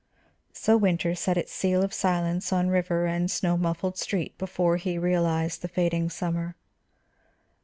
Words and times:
So 0.51 0.77
winter 0.77 1.13
set 1.13 1.37
its 1.37 1.51
seal 1.53 1.83
of 1.83 1.93
silence 1.93 2.51
on 2.51 2.69
river 2.69 3.05
and 3.05 3.29
snow 3.29 3.55
muffled 3.55 3.99
street 3.99 4.35
before 4.39 4.77
he 4.77 4.97
realized 4.97 5.61
the 5.61 5.67
fading 5.67 6.09
summer. 6.09 6.55